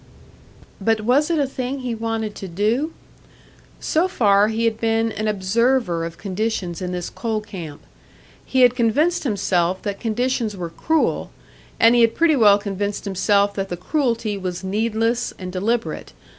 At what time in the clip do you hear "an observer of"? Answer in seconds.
5.11-6.17